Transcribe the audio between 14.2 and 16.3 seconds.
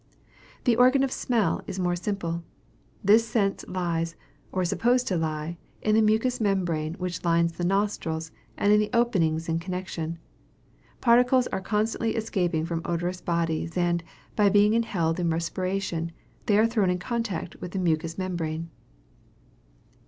by being inhaled in respiration,